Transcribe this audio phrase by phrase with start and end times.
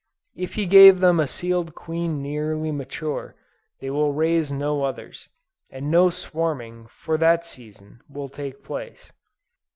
[0.35, 3.35] If he gave them a sealed queen nearly mature,
[3.79, 5.29] they will raise no others,
[5.69, 9.11] and no swarming, for that season, will take place.